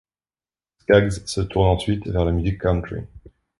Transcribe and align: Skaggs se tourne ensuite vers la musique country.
Skaggs 0.79 1.23
se 1.27 1.41
tourne 1.41 1.67
ensuite 1.67 2.07
vers 2.07 2.25
la 2.25 2.31
musique 2.31 2.59
country. 2.59 3.01